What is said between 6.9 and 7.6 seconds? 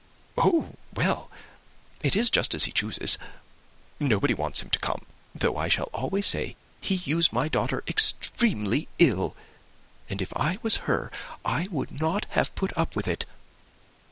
used my